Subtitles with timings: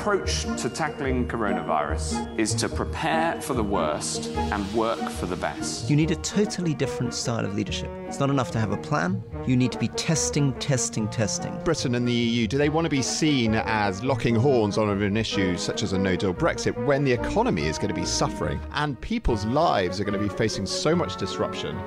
[0.00, 5.90] approach to tackling coronavirus is to prepare for the worst and work for the best.
[5.90, 7.90] You need a totally different style of leadership.
[8.06, 9.22] It's not enough to have a plan.
[9.46, 11.54] You need to be testing, testing, testing.
[11.64, 15.16] Britain and the EU, do they want to be seen as locking horns on an
[15.18, 18.58] issue such as a no deal Brexit when the economy is going to be suffering
[18.72, 21.78] and people's lives are going to be facing so much disruption?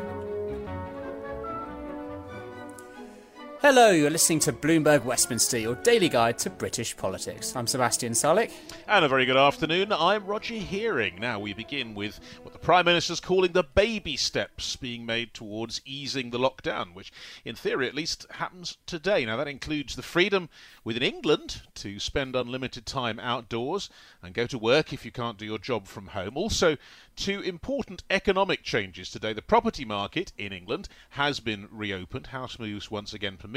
[3.65, 7.55] Hello, you're listening to Bloomberg Westminster, your daily guide to British politics.
[7.55, 8.51] I'm Sebastian Salek.
[8.89, 9.93] And a very good afternoon.
[9.93, 11.17] I'm Roger Hearing.
[11.17, 15.79] Now we begin with what the Prime Minister's calling the baby steps being made towards
[15.85, 17.13] easing the lockdown, which
[17.45, 19.23] in theory at least happens today.
[19.23, 20.49] Now that includes the freedom
[20.83, 23.89] within England to spend unlimited time outdoors
[24.21, 26.35] and go to work if you can't do your job from home.
[26.35, 26.75] Also,
[27.15, 29.31] two important economic changes today.
[29.31, 33.52] The property market in England has been reopened, house moves once again permitted,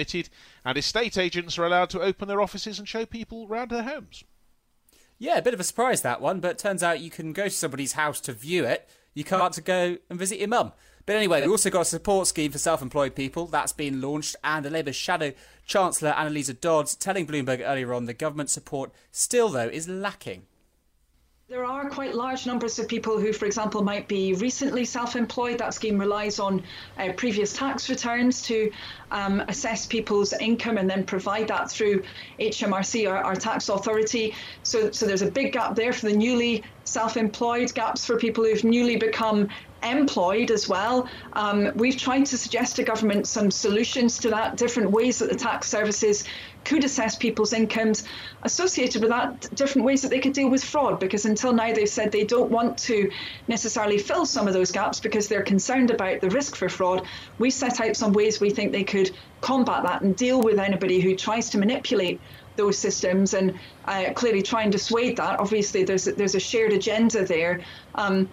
[0.64, 4.24] and estate agents are allowed to open their offices and show people around their homes.
[5.18, 7.50] Yeah, a bit of a surprise that one, but turns out you can go to
[7.50, 8.88] somebody's house to view it.
[9.14, 10.72] You can't to go and visit your mum.
[11.06, 14.36] But anyway, we also got a support scheme for self employed people that's been launched,
[14.42, 15.32] and the Labour Shadow
[15.64, 20.42] Chancellor Anneliese Dodds telling Bloomberg earlier on the government support still, though, is lacking.
[21.48, 25.58] There are quite large numbers of people who, for example, might be recently self employed.
[25.58, 26.64] That scheme relies on
[26.98, 28.72] uh, previous tax returns to
[29.12, 32.02] um, assess people's income and then provide that through
[32.40, 34.34] HMRC, our, our tax authority.
[34.64, 38.42] So, so there's a big gap there for the newly self employed, gaps for people
[38.42, 39.48] who've newly become
[39.84, 41.08] employed as well.
[41.34, 45.36] Um, we've tried to suggest to government some solutions to that, different ways that the
[45.36, 46.24] tax services
[46.66, 48.04] could assess people's incomes
[48.42, 50.98] associated with that, different ways that they could deal with fraud.
[50.98, 53.10] Because until now, they've said they don't want to
[53.46, 57.06] necessarily fill some of those gaps because they're concerned about the risk for fraud.
[57.38, 61.00] We set out some ways we think they could combat that and deal with anybody
[61.00, 62.20] who tries to manipulate
[62.56, 65.38] those systems and uh, clearly try and dissuade that.
[65.38, 67.60] Obviously, there's a, there's a shared agenda there.
[67.94, 68.28] Um,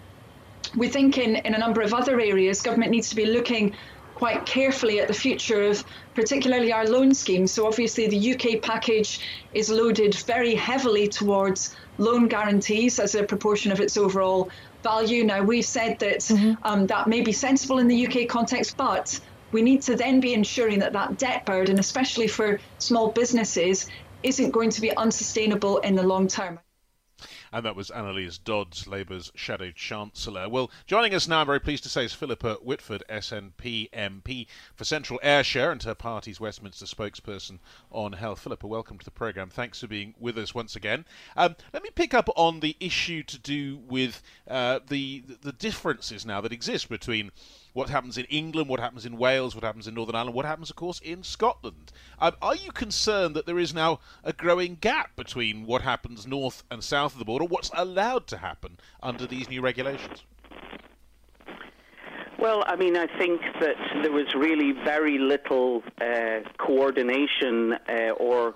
[0.76, 3.76] we think in, in a number of other areas, government needs to be looking
[4.24, 7.52] quite carefully at the future of particularly our loan schemes.
[7.52, 9.20] So obviously the UK package
[9.52, 14.48] is loaded very heavily towards loan guarantees as a proportion of its overall
[14.82, 15.24] value.
[15.24, 16.54] Now we've said that mm-hmm.
[16.62, 19.20] um, that may be sensible in the UK context, but
[19.52, 23.90] we need to then be ensuring that that debt burden, especially for small businesses,
[24.22, 26.58] isn't going to be unsustainable in the long term.
[27.54, 30.48] And that was Anneliese Dodds, Labour's shadow chancellor.
[30.48, 34.82] Well, joining us now, I'm very pleased to say, is Philippa Whitford, SNP MP for
[34.82, 37.60] Central Ayrshire and her party's Westminster spokesperson
[37.92, 38.40] on health.
[38.40, 39.50] Philippa, welcome to the programme.
[39.50, 41.04] Thanks for being with us once again.
[41.36, 46.26] Um, let me pick up on the issue to do with uh, the the differences
[46.26, 47.30] now that exist between
[47.74, 50.70] what happens in England, what happens in Wales, what happens in Northern Ireland, what happens,
[50.70, 51.92] of course, in Scotland.
[52.20, 56.62] Um, are you concerned that there is now a growing gap between what happens north
[56.70, 60.22] and south of the border, what's allowed to happen under these new regulations?
[62.44, 68.52] Well, I mean, I think that there was really very little uh, coordination uh, or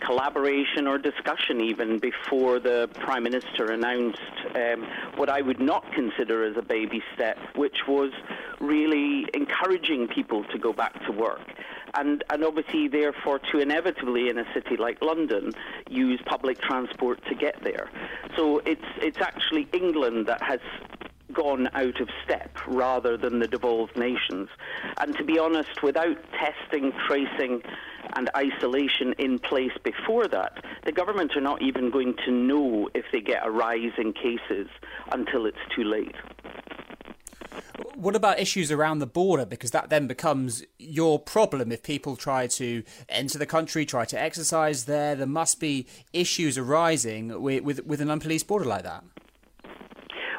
[0.00, 4.22] collaboration or discussion even before the Prime Minister announced
[4.54, 4.86] um,
[5.16, 8.10] what I would not consider as a baby step, which was
[8.58, 11.42] really encouraging people to go back to work.
[11.92, 15.52] And, and obviously, therefore, to inevitably in a city like London
[15.90, 17.90] use public transport to get there.
[18.36, 20.60] So it's it's actually England that has
[21.36, 24.48] gone out of step rather than the devolved nations.
[24.98, 27.62] And to be honest, without testing, tracing,
[28.14, 33.04] and isolation in place before that, the government are not even going to know if
[33.12, 34.68] they get a rise in cases
[35.12, 36.14] until it's too late.
[37.94, 39.46] What about issues around the border?
[39.46, 44.20] Because that then becomes your problem if people try to enter the country, try to
[44.20, 45.14] exercise there.
[45.14, 49.04] There must be issues arising with, with, with an unpoliced border like that.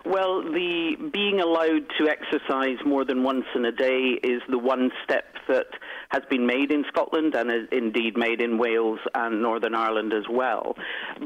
[0.07, 4.89] Well, the being allowed to exercise more than once in a day is the one
[5.04, 5.68] step that
[6.12, 10.24] has been made in Scotland and is indeed made in Wales and Northern Ireland as
[10.30, 10.77] well.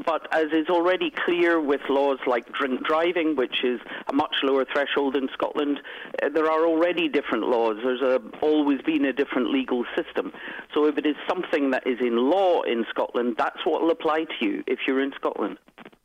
[0.04, 4.64] But as is already clear with laws like drink driving, which is a much lower
[4.64, 5.78] threshold in Scotland,
[6.20, 7.76] uh, there are already different laws.
[7.84, 10.32] There's a, always been a different legal system.
[10.74, 14.24] So if it is something that is in law in Scotland, that's what will apply
[14.24, 15.58] to you if you're in Scotland.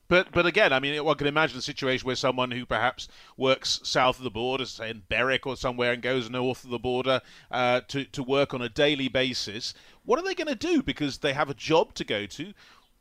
[0.10, 3.82] But but again, I mean, one can imagine a situation where someone who perhaps works
[3.84, 7.22] south of the border, say in Berwick or somewhere, and goes north of the border
[7.52, 9.74] uh, to to work on a daily basis.
[10.06, 10.82] What are they going to do?
[10.82, 12.54] Because they have a job to go to.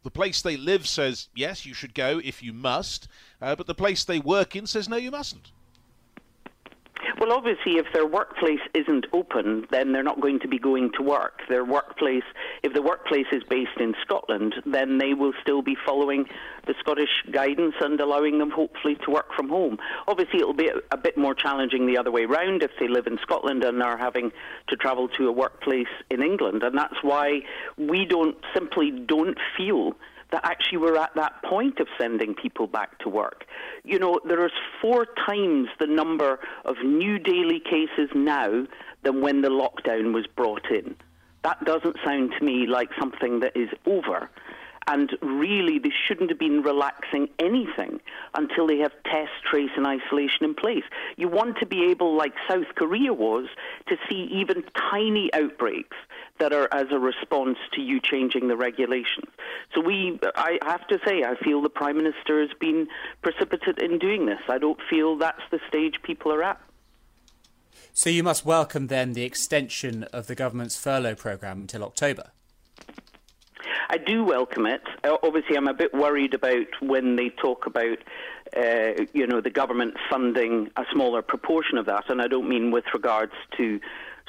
[0.03, 3.09] The place they live says yes, you should go if you must,
[3.41, 5.53] uh, but the place they work in says no, you mustn't.
[7.27, 11.03] Well, obviously, if their workplace isn't open, then they're not going to be going to
[11.03, 11.41] work.
[11.49, 12.23] Their workplace,
[12.63, 16.27] if the workplace is based in Scotland, then they will still be following
[16.69, 19.77] the Scottish guidance and allowing them, hopefully, to work from home.
[20.07, 23.19] Obviously, it'll be a, bit more challenging the other way round if they live in
[23.23, 24.31] Scotland and are having
[24.69, 27.41] to travel to a workplace in England, and that's why
[27.77, 29.97] we don't simply don't feel
[30.33, 33.45] that actually we're at that point of sending people back to work.
[33.85, 38.67] You know, there is four times the number of new daily cases now
[39.03, 40.97] than when the lockdown was brought in.
[41.43, 44.29] That doesn't sound to me like something that is over.
[44.89, 48.01] And really, they shouldn't have been relaxing anything
[48.35, 50.85] until they have test, trace, and isolation in place.
[51.17, 53.49] You want to be able, like South Korea was,
[53.89, 55.97] to see even tiny outbreaks
[56.39, 59.31] that are as a response to you changing the regulations.
[59.75, 62.89] So we, I have to say, I feel the Prime Minister has been
[63.23, 64.41] precipitate in doing this.
[64.49, 66.61] I don't feel that's the stage people are at.
[67.93, 72.31] So you must welcome then the extension of the government's furlough programme until October.
[73.89, 74.83] I do welcome it.
[75.05, 77.99] Uh, obviously, I'm a bit worried about when they talk about,
[78.57, 82.71] uh, you know, the government funding a smaller proportion of that, and I don't mean
[82.71, 83.81] with regards to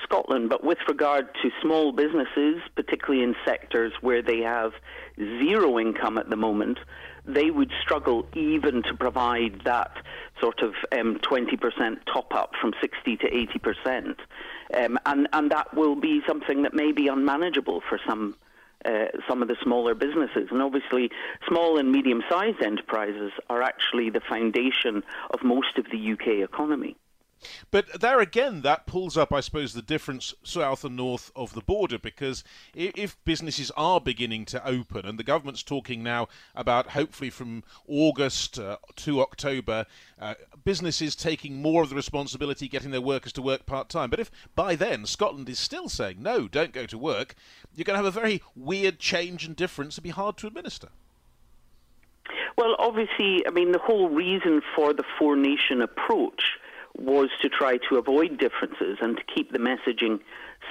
[0.04, 4.74] Scotland, but with regard to small businesses, particularly in sectors where they have
[5.18, 6.80] zero income at the moment,
[7.26, 9.92] they would struggle even to provide that
[10.40, 14.16] sort of um, 20% top up from 60 to 80%.
[14.74, 18.36] Um, and, and that will be something that may be unmanageable for some
[18.86, 20.50] uh, some of the smaller businesses.
[20.52, 21.10] And obviously,
[21.48, 26.96] small and medium sized enterprises are actually the foundation of most of the UK economy.
[27.70, 31.62] But there again, that pulls up, I suppose, the difference south and north of the
[31.62, 32.44] border because
[32.74, 38.58] if businesses are beginning to open, and the government's talking now about hopefully from August
[38.58, 39.86] uh, to October,
[40.20, 44.10] uh, businesses taking more of the responsibility, getting their workers to work part time.
[44.10, 47.36] But if by then Scotland is still saying, no, don't go to work,
[47.76, 50.90] you're going to have a very weird change and difference and be hard to administer.
[52.58, 56.42] Well, obviously, I mean, the whole reason for the four nation approach
[56.98, 60.20] was to try to avoid differences and to keep the messaging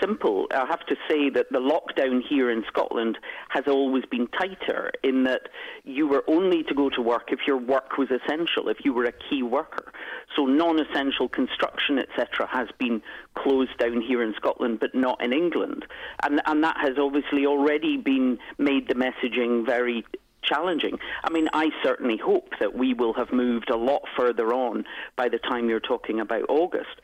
[0.00, 0.46] simple.
[0.50, 3.18] I have to say that the lockdown here in Scotland
[3.48, 5.48] has always been tighter in that
[5.84, 9.04] you were only to go to work if your work was essential, if you were
[9.04, 9.92] a key worker.
[10.34, 13.02] So non-essential construction, etc., has been
[13.34, 15.86] closed down here in Scotland, but not in England,
[16.22, 20.04] and and that has obviously already been made the messaging very
[20.46, 20.98] challenging.
[21.24, 24.84] I mean, I certainly hope that we will have moved a lot further on
[25.16, 27.00] by the time you're talking about August.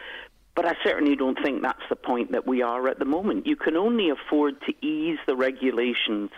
[0.55, 3.47] But I certainly don't think that's the point that we are at the moment.
[3.47, 6.31] You can only afford to ease the regulations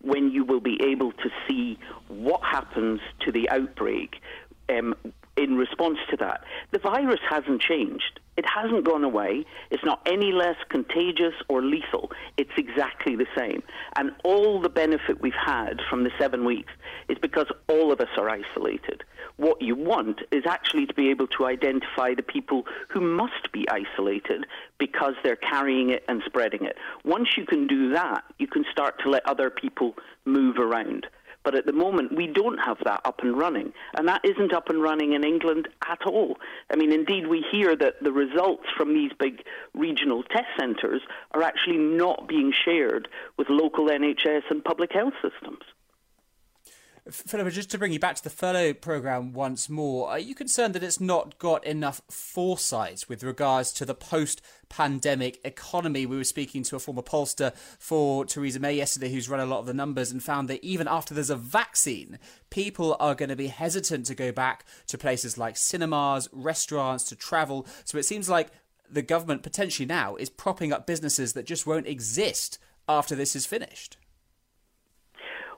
[0.00, 1.78] when you will be able to see
[2.08, 4.16] what happens to the outbreak
[4.70, 4.94] um,
[5.40, 6.44] in response to that.
[6.70, 8.20] The virus hasn't changed.
[8.36, 9.44] It hasn't gone away.
[9.70, 12.10] It's not any less contagious or lethal.
[12.36, 13.62] It's exactly the same.
[13.96, 16.72] And all the benefit we've had from the seven weeks
[17.08, 19.02] is because all of us are isolated.
[19.36, 23.66] What you want is actually to be able to identify the people who must be
[23.68, 24.46] isolated
[24.78, 26.76] because they're carrying it and spreading it.
[27.04, 31.06] Once you can do that, you can start to let other people move around.
[31.42, 33.72] But at the moment, we don't have that up and running.
[33.96, 36.36] And that isn't up and running in England at all.
[36.70, 39.44] I mean, indeed, we hear that the results from these big
[39.74, 45.62] regional test centres are actually not being shared with local NHS and public health systems.
[47.12, 50.74] Philippa, just to bring you back to the furlough programme once more, are you concerned
[50.74, 56.06] that it's not got enough foresight with regards to the post pandemic economy?
[56.06, 59.60] We were speaking to a former pollster for Theresa May yesterday who's run a lot
[59.60, 62.18] of the numbers and found that even after there's a vaccine,
[62.50, 67.16] people are going to be hesitant to go back to places like cinemas, restaurants, to
[67.16, 67.66] travel.
[67.84, 68.48] So it seems like
[68.90, 73.46] the government potentially now is propping up businesses that just won't exist after this is
[73.46, 73.96] finished.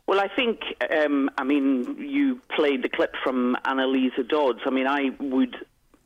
[0.06, 4.60] Well, I think, um, I mean, you played the clip from Anneliese Dodds.
[4.66, 5.56] I mean, I would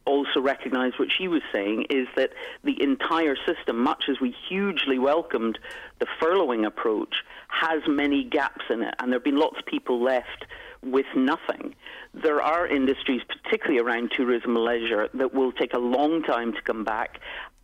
[0.04, 2.30] also recognise what she was saying is that
[2.62, 5.58] the entire system, much as we hugely welcomed
[5.98, 7.14] the furloughing approach,
[7.48, 10.46] has many gaps in it, and there have been lots of people left
[10.84, 11.74] with nothing.
[12.14, 16.62] There are industries, particularly around tourism and leisure, that will take a long time to
[16.62, 17.20] come back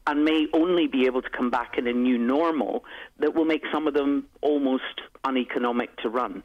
[0.06, 2.84] and may only be able to come back in a new normal
[3.18, 6.42] that will make some of them almost uneconomic to run.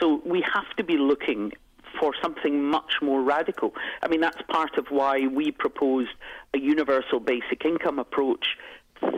[0.00, 1.52] So we have to be looking
[2.00, 3.74] for something much more radical.
[4.02, 6.10] I mean, that's part of why we proposed
[6.52, 8.56] a universal basic income approach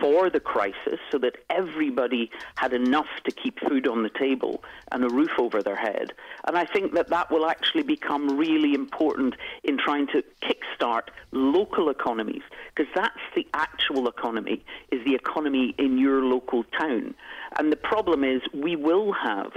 [0.01, 5.05] for the crisis so that everybody had enough to keep food on the table and
[5.05, 6.13] a roof over their head.
[6.47, 11.91] And I think that that will actually become really important in trying to kickstart local
[11.91, 12.43] economies
[12.75, 17.15] because that's the actual economy is the economy in your local town.
[17.59, 19.53] And the problem is we will have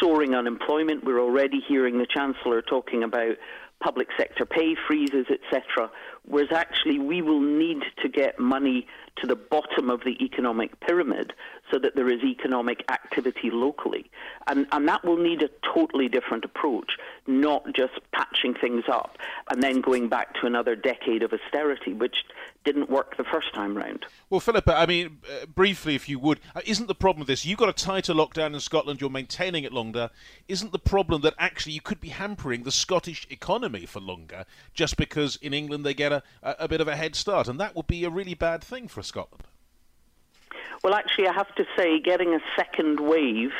[0.00, 1.04] soaring unemployment.
[1.04, 3.36] We're already hearing the Chancellor talking about
[3.82, 5.90] public sector pay freezes, etc.
[6.24, 8.86] Whereas actually we will need to get money
[9.16, 11.32] to the bottom of the economic pyramid
[11.70, 14.10] so that there is economic activity locally.
[14.46, 16.92] And, and that will need a totally different approach,
[17.26, 19.18] not just patching things up
[19.50, 22.16] and then going back to another decade of austerity, which
[22.64, 24.06] didn't work the first time round.
[24.30, 27.44] Well, Philippa, I mean, uh, briefly, if you would, uh, isn't the problem with this?
[27.44, 30.10] You've got a tighter lockdown in Scotland, you're maintaining it longer.
[30.48, 34.96] Isn't the problem that actually you could be hampering the Scottish economy for longer just
[34.96, 37.48] because in England they get a, a, a bit of a head start?
[37.48, 39.44] And that would be a really bad thing for Scotland.
[40.82, 43.52] Well, actually, I have to say, getting a second wave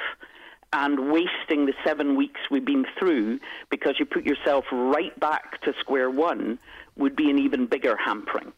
[0.73, 3.38] and wasting the seven weeks we've been through
[3.71, 6.59] because you put yourself right back to square one
[6.97, 8.52] would be an even bigger hampering.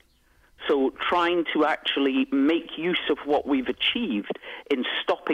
[0.66, 4.38] So, trying to actually make use of what we've achieved
[4.70, 4.84] in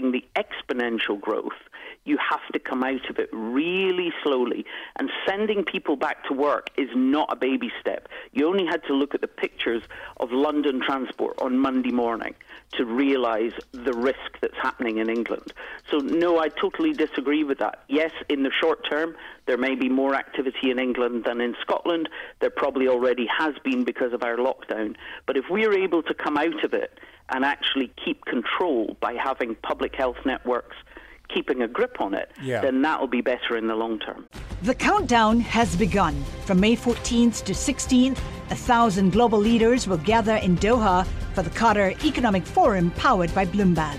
[0.01, 1.53] stopping the exponential growth
[2.05, 4.65] you have to come out of it really slowly.
[4.97, 8.09] And sending people back to work is not a baby step.
[8.33, 9.83] You only had to look at the pictures
[10.19, 12.35] of London transport on Monday morning
[12.73, 15.53] to realise the risk that's happening in England.
[15.91, 17.81] So, no, I totally disagree with that.
[17.89, 19.15] Yes, in the short term,
[19.47, 22.09] there may be more activity in England than in Scotland.
[22.41, 24.97] There probably already has been because of our lockdown.
[25.27, 26.99] But if we're able to come out of it
[27.31, 30.77] and actually keep control by having public health networks
[31.33, 32.61] keeping a grip on it, yeah.
[32.61, 34.27] then that will be better in the long term.
[34.63, 36.23] The countdown has begun.
[36.45, 38.19] From May 14th to 16th,
[38.51, 43.47] a thousand global leaders will gather in Doha for the Qatar Economic Forum powered by
[43.47, 43.99] Bloomberg.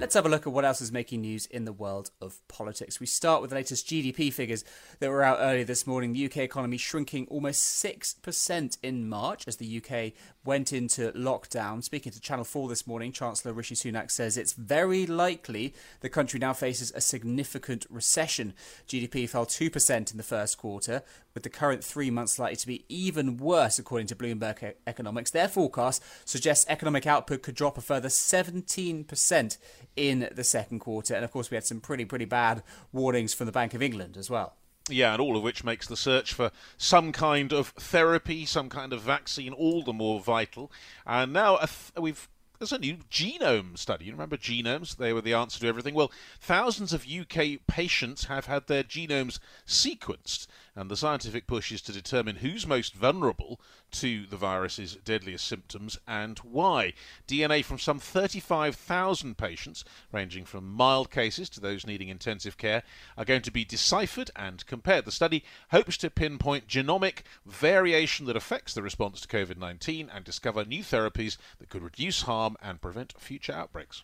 [0.00, 3.00] Let's have a look at what else is making news in the world of politics.
[3.00, 4.64] We start with the latest GDP figures
[4.98, 6.14] that were out earlier this morning.
[6.14, 11.84] The UK economy shrinking almost 6% in March as the UK went into lockdown.
[11.84, 16.40] Speaking to Channel 4 this morning, Chancellor Rishi Sunak says it's very likely the country
[16.40, 18.54] now faces a significant recession.
[18.88, 21.02] GDP fell 2% in the first quarter,
[21.34, 25.30] with the current three months likely to be even worse, according to Bloomberg Economics.
[25.30, 29.58] Their forecast suggests economic output could drop a further 17%
[29.96, 31.14] in the second quarter.
[31.14, 34.16] And of course, we had some pretty, pretty bad warnings from the Bank of England
[34.16, 34.54] as well.
[34.88, 38.92] Yeah, and all of which makes the search for some kind of therapy, some kind
[38.92, 40.72] of vaccine, all the more vital.
[41.06, 42.28] And now th- we've
[42.60, 44.04] there's a new genome study.
[44.04, 44.98] You remember genomes?
[44.98, 45.94] They were the answer to everything.
[45.94, 50.46] Well, thousands of UK patients have had their genomes sequenced,
[50.80, 53.60] and the scientific push is to determine who's most vulnerable
[53.90, 56.94] to the virus's deadliest symptoms and why.
[57.28, 62.82] DNA from some 35,000 patients, ranging from mild cases to those needing intensive care,
[63.18, 65.04] are going to be deciphered and compared.
[65.04, 70.24] The study hopes to pinpoint genomic variation that affects the response to COVID 19 and
[70.24, 74.02] discover new therapies that could reduce harm and prevent future outbreaks.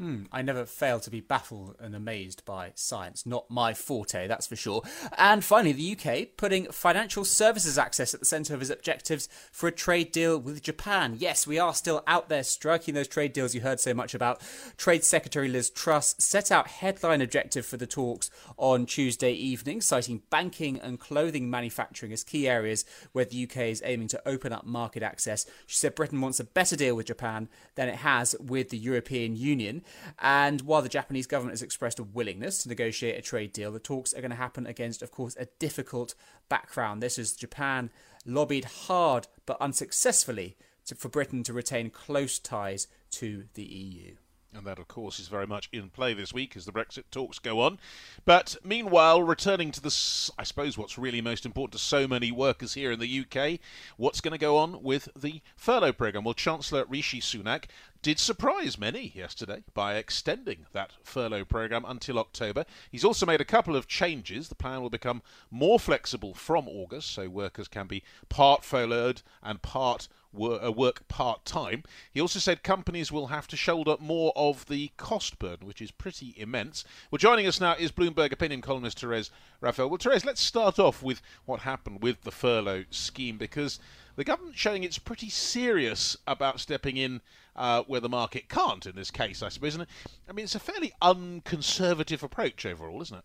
[0.00, 3.26] Hmm, I never fail to be baffled and amazed by science.
[3.26, 4.80] Not my forte, that's for sure.
[5.18, 9.68] And finally, the UK putting financial services access at the centre of its objectives for
[9.68, 11.16] a trade deal with Japan.
[11.18, 14.40] Yes, we are still out there striking those trade deals you heard so much about.
[14.78, 20.22] Trade Secretary Liz Truss set out headline objective for the talks on Tuesday evening, citing
[20.30, 24.64] banking and clothing manufacturing as key areas where the UK is aiming to open up
[24.64, 25.44] market access.
[25.66, 29.36] She said Britain wants a better deal with Japan than it has with the European
[29.36, 29.82] Union.
[30.18, 33.78] And while the Japanese government has expressed a willingness to negotiate a trade deal, the
[33.78, 36.14] talks are going to happen against, of course, a difficult
[36.48, 37.02] background.
[37.02, 37.90] This is Japan
[38.24, 40.56] lobbied hard but unsuccessfully
[40.86, 44.16] to, for Britain to retain close ties to the EU.
[44.52, 47.38] And that, of course, is very much in play this week as the Brexit talks
[47.38, 47.78] go on.
[48.24, 52.74] But meanwhile, returning to the, I suppose, what's really most important to so many workers
[52.74, 53.60] here in the UK,
[53.96, 56.24] what's going to go on with the furlough programme?
[56.24, 57.66] Well, Chancellor Rishi Sunak
[58.02, 62.64] did surprise many yesterday by extending that furlough programme until October.
[62.90, 64.48] He's also made a couple of changes.
[64.48, 69.62] The plan will become more flexible from August, so workers can be part furloughed and
[69.62, 71.82] part work part time.
[72.12, 75.90] He also said companies will have to shoulder more of the cost burden, which is
[75.90, 76.84] pretty immense.
[77.10, 79.88] Well, joining us now is Bloomberg opinion columnist Therese Raphael.
[79.88, 83.78] Well, Therese, let's start off with what happened with the furlough scheme because
[84.16, 87.20] the government showing it's pretty serious about stepping in
[87.56, 89.74] uh, where the market can't in this case, I suppose.
[89.74, 89.86] And
[90.28, 93.24] I mean, it's a fairly unconservative approach overall, isn't it?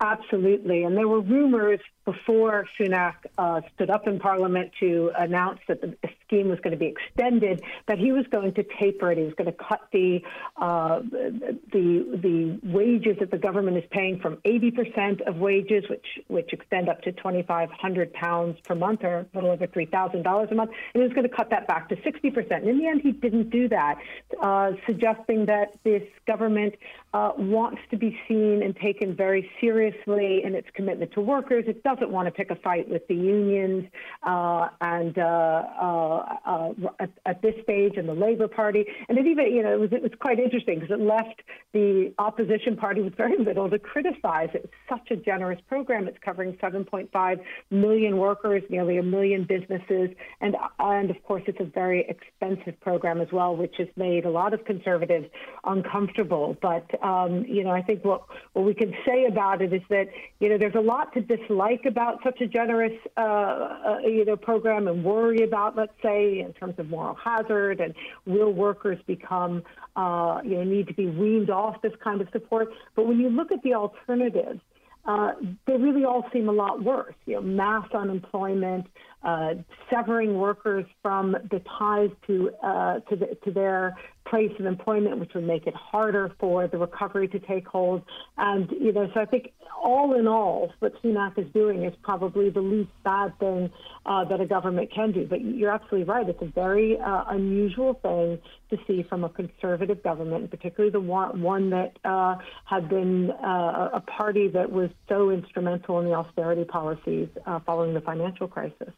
[0.00, 0.84] Absolutely.
[0.84, 5.94] And there were rumors before Sunak uh, stood up in Parliament to announce that the
[6.24, 9.18] scheme was going to be extended, that he was going to taper it.
[9.18, 10.20] He was going to cut the
[10.56, 16.50] uh, the the wages that the government is paying from 80% of wages, which which
[16.54, 21.02] extend up to 2,500 pounds per month, or a little over $3,000 a month, and
[21.02, 22.50] he was going to cut that back to 60%.
[22.50, 23.98] And in the end, he didn't do that,
[24.40, 26.74] uh, suggesting that this government
[27.12, 31.64] uh, wants to be seen and taken very seriously in its commitment to workers.
[31.66, 33.86] It does doesn't want to pick a fight with the unions
[34.22, 38.84] uh, and uh, uh, uh, at, at, this stage and the Labour Party.
[39.08, 42.12] And it even, you know, it was, it was quite interesting because it left the
[42.18, 44.48] opposition party with very little to criticize.
[44.54, 46.08] It's such a generous program.
[46.08, 47.40] It's covering 7.5
[47.70, 53.20] million workers, nearly a million businesses, and and of course it's a very expensive program
[53.20, 55.26] as well, which has made a lot of conservatives
[55.64, 56.56] uncomfortable.
[56.60, 60.08] But um, you know, I think what what we can say about it is that
[60.40, 64.36] you know there's a lot to dislike about such a generous, uh, uh, you know,
[64.36, 67.94] program and worry about, let's say, in terms of moral hazard and
[68.26, 69.62] will workers become,
[69.96, 72.68] uh, you know, need to be weaned off this kind of support.
[72.94, 74.60] But when you look at the alternatives,
[75.08, 75.32] uh,
[75.66, 77.14] they really all seem a lot worse.
[77.24, 78.86] You know, mass unemployment,
[79.22, 79.54] uh,
[79.90, 83.96] severing workers from the ties to uh, to, the, to their
[84.30, 88.02] place of employment, which would make it harder for the recovery to take hold.
[88.36, 92.50] And, you know, so I think all in all, what Sunak is doing is probably
[92.50, 93.70] the least bad thing
[94.06, 95.26] uh, that a government can do.
[95.26, 96.28] But you're absolutely right.
[96.28, 98.38] It's a very uh, unusual thing
[98.70, 103.30] to see from a conservative government, and particularly the one, one that uh, had been
[103.30, 108.48] uh, a party that was so instrumental in the austerity policies uh, following the financial
[108.48, 108.92] crisis.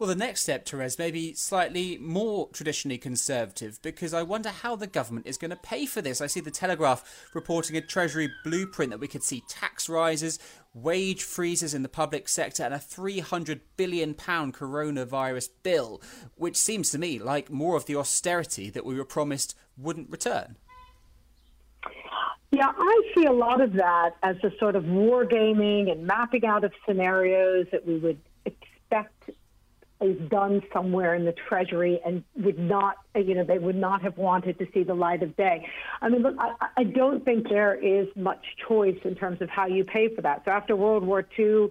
[0.00, 4.74] Well, the next step, Therese, may be slightly more traditionally conservative because I wonder how
[4.74, 6.22] the government is going to pay for this.
[6.22, 10.38] I see the Telegraph reporting a Treasury blueprint that we could see tax rises,
[10.72, 16.00] wage freezes in the public sector, and a £300 billion coronavirus bill,
[16.34, 20.56] which seems to me like more of the austerity that we were promised wouldn't return.
[22.52, 26.64] Yeah, I see a lot of that as a sort of wargaming and mapping out
[26.64, 29.30] of scenarios that we would expect
[30.00, 34.16] is done somewhere in the Treasury and would not, you know, they would not have
[34.16, 35.66] wanted to see the light of day.
[36.00, 39.66] I mean, look, I, I don't think there is much choice in terms of how
[39.66, 40.42] you pay for that.
[40.44, 41.68] So after World War II,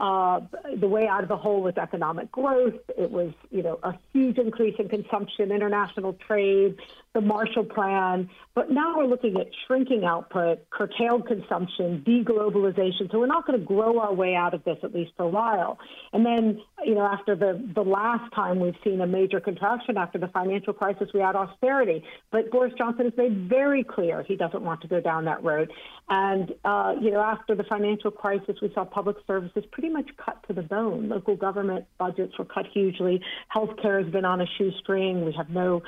[0.00, 0.40] uh,
[0.78, 2.80] the way out of the hole was economic growth.
[2.96, 6.76] It was, you know, a huge increase in consumption, international trade,
[7.14, 8.30] the Marshall Plan.
[8.54, 13.10] But now we're looking at shrinking output, curtailed consumption, deglobalization.
[13.10, 15.28] So we're not going to grow our way out of this at least for a
[15.28, 15.78] while.
[16.12, 20.18] And then, you know, after the the last time we've seen a major contraction after
[20.18, 22.04] the financial crisis, we had austerity.
[22.30, 25.72] But Boris Johnson has made very clear he doesn't want to go down that road.
[26.08, 30.44] And uh, you know, after the financial crisis, we saw public services pretty much cut
[30.48, 31.08] to the bone.
[31.08, 33.20] Local government budgets were cut hugely.
[33.54, 35.24] Healthcare has been on a shoestring.
[35.24, 35.82] We have no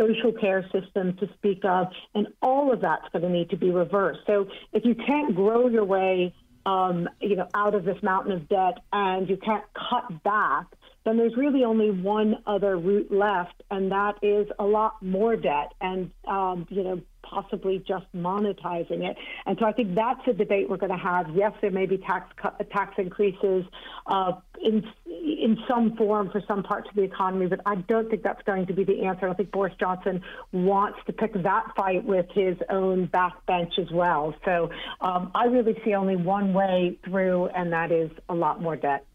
[0.00, 3.70] social care system to speak of, and all of that's going to need to be
[3.70, 4.20] reversed.
[4.26, 6.34] So if you can't grow your way,
[6.66, 10.66] um, you know, out of this mountain of debt, and you can't cut back,
[11.04, 15.72] then there's really only one other route left, and that is a lot more debt.
[15.80, 19.16] And um, you know, possibly just monetizing it.
[19.46, 21.26] And so I think that's a debate we're going to have.
[21.34, 22.32] Yes, there may be tax
[22.72, 23.64] tax increases
[24.06, 24.32] uh,
[24.62, 28.42] in in some form for some parts of the economy, but I don't think that's
[28.42, 29.28] going to be the answer.
[29.28, 34.34] I think Boris Johnson wants to pick that fight with his own backbench as well.
[34.44, 38.76] So um, I really see only one way through, and that is a lot more
[38.76, 39.06] debt.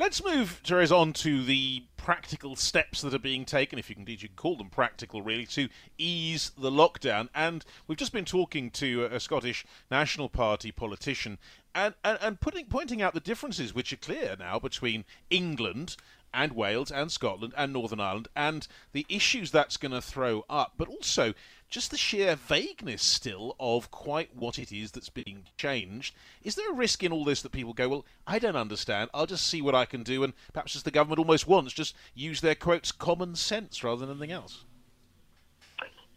[0.00, 4.00] Let's move, Therese, on to the practical steps that are being taken, if you can
[4.00, 7.28] indeed you can call them practical, really, to ease the lockdown.
[7.34, 11.36] And we've just been talking to a Scottish National Party politician
[11.74, 15.98] and, and, and putting, pointing out the differences which are clear now between England
[16.32, 20.72] and Wales and Scotland and Northern Ireland and the issues that's going to throw up,
[20.78, 21.34] but also
[21.70, 26.14] just the sheer vagueness still of quite what it is that's being changed.
[26.42, 29.26] Is there a risk in all this that people go, well, I don't understand, I'll
[29.26, 32.40] just see what I can do, and perhaps as the government almost wants, just use
[32.40, 34.64] their quotes common sense rather than anything else?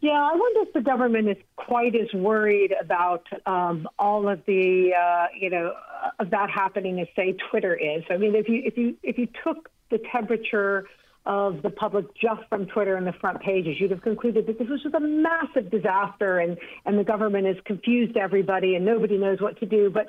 [0.02, 4.92] Yeah, I wonder if the government is quite as worried about um, all of the,
[4.94, 5.74] uh, you know,
[6.20, 8.04] of that happening as say Twitter is.
[8.10, 10.90] I mean, if you if you if you took the temperature
[11.26, 14.68] of the public just from Twitter and the front pages, you'd have concluded that this
[14.68, 19.40] was just a massive disaster and, and the government has confused everybody and nobody knows
[19.40, 19.90] what to do.
[19.90, 20.08] But,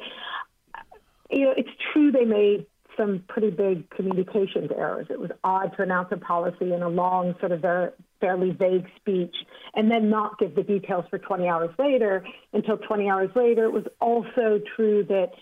[1.30, 5.06] you know, it's true they made some pretty big communications errors.
[5.10, 8.86] It was odd to announce a policy in a long, sort of very, fairly vague
[8.96, 9.34] speech
[9.74, 13.64] and then not give the details for 20 hours later until 20 hours later.
[13.64, 15.32] It was also true that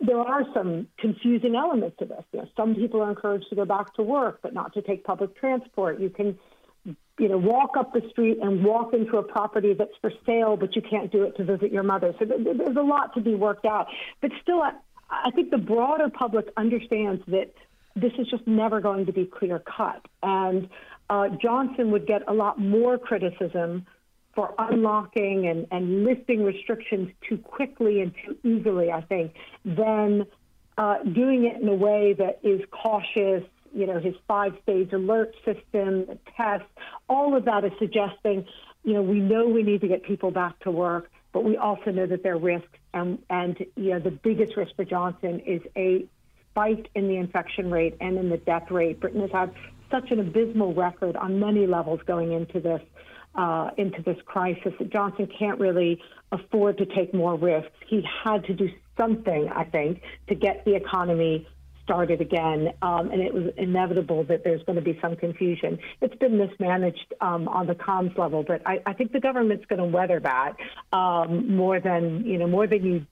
[0.00, 2.24] there are some confusing elements to this.
[2.32, 5.04] You know, some people are encouraged to go back to work, but not to take
[5.04, 6.00] public transport.
[6.00, 6.38] You can,
[7.18, 10.74] you know, walk up the street and walk into a property that's for sale, but
[10.76, 12.14] you can't do it to visit your mother.
[12.18, 13.86] So there's a lot to be worked out.
[14.20, 17.52] But still, I, think the broader public understands that
[17.96, 20.04] this is just never going to be clear cut.
[20.22, 20.68] And
[21.08, 23.86] uh, Johnson would get a lot more criticism
[24.34, 30.26] for unlocking and, and lifting restrictions too quickly and too easily, I think, than
[30.76, 33.44] uh, doing it in a way that is cautious.
[33.72, 36.68] You know, his five stage alert system, the tests,
[37.08, 38.46] all of that is suggesting,
[38.84, 41.90] you know, we know we need to get people back to work, but we also
[41.90, 42.68] know that there are risks.
[42.92, 46.06] And, and you know, the biggest risk for Johnson is a
[46.50, 49.00] spike in the infection rate and in the death rate.
[49.00, 49.52] Britain has had
[49.90, 52.80] such an abysmal record on many levels going into this
[53.34, 56.00] uh, into this crisis that Johnson can't really
[56.32, 57.72] afford to take more risks.
[57.86, 61.46] He had to do something, I think, to get the economy
[61.84, 65.78] started again, um, and it was inevitable that there's going to be some confusion.
[66.00, 69.80] It's been mismanaged um, on the comms level, but I, I think the government's going
[69.80, 70.56] to weather that
[70.92, 73.06] um, more than you know more than you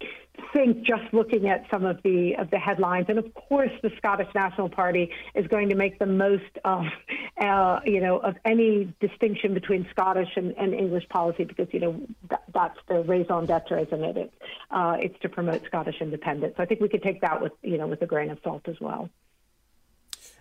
[0.53, 4.29] think just looking at some of the of the headlines, and of course, the Scottish
[4.35, 6.85] National Party is going to make the most of
[7.41, 12.01] uh, you know of any distinction between Scottish and, and English policy because you know
[12.31, 14.17] that, that's the raison d'être, isn't it?
[14.17, 14.35] It's
[14.71, 16.55] uh, it's to promote Scottish independence.
[16.57, 18.69] So I think we could take that with you know with a grain of salt
[18.69, 19.09] as well.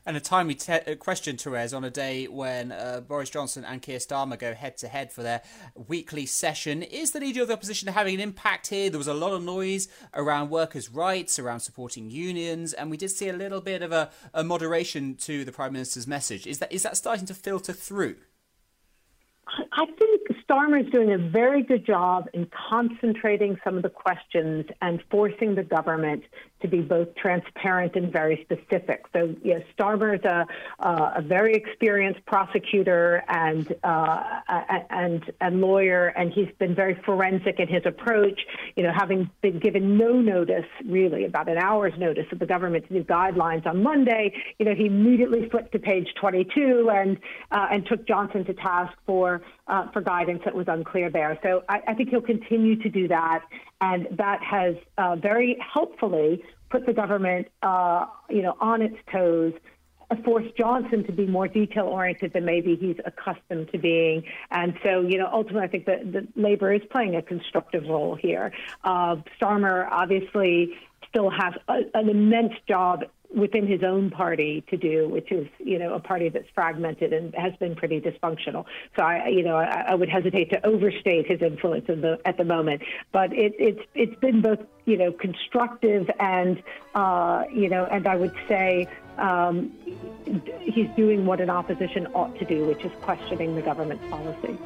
[0.06, 3.82] And a timely te- uh, question, Therese, on a day when uh, Boris Johnson and
[3.82, 5.42] Keir Starmer go head to head for their
[5.88, 6.82] weekly session.
[6.82, 8.90] Is the leader of the opposition having an impact here?
[8.90, 13.12] There was a lot of noise around workers' rights, around supporting unions, and we did
[13.12, 16.48] see a little bit of a, a moderation to the Prime Minister's message.
[16.48, 18.16] Is that is that starting to filter through?
[19.74, 24.66] I think Starmer is doing a very good job in concentrating some of the questions
[24.82, 26.24] and forcing the government
[26.62, 29.06] to be both transparent and very specific.
[29.14, 30.46] So, yes, Starmer is a,
[30.80, 34.24] uh, a very experienced prosecutor and, uh,
[34.90, 38.40] and and lawyer, and he's been very forensic in his approach.
[38.76, 42.90] You know, having been given no notice, really, about an hour's notice of the government's
[42.90, 47.18] new guidelines on Monday, you know, he immediately flipped to page 22 and
[47.52, 51.38] uh, and took Johnson to task for uh, for guidance that was unclear there.
[51.44, 53.44] So I, I think he'll continue to do that,
[53.80, 59.54] and that has uh, very helpfully put the government, uh, you know, on its toes.
[60.26, 65.02] force Johnson to be more detail oriented than maybe he's accustomed to being, and so
[65.02, 68.52] you know ultimately I think that the Labour is playing a constructive role here.
[68.84, 70.74] Uh, Starmer obviously
[71.08, 73.04] still has a, an immense job
[73.36, 77.34] within his own party to do, which is, you know, a party that's fragmented and
[77.36, 78.66] has been pretty dysfunctional.
[78.96, 82.44] So I, you know, I, I would hesitate to overstate his influence the, at the
[82.44, 82.82] moment.
[83.12, 86.62] But it, it's it's been both, you know, constructive and,
[86.96, 89.72] uh, you know, and I would say um,
[90.60, 94.58] he's doing what an opposition ought to do, which is questioning the government's policy.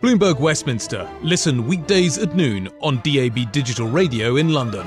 [0.00, 1.08] Bloomberg Westminster.
[1.22, 4.86] Listen weekdays at noon on DAB Digital Radio in London.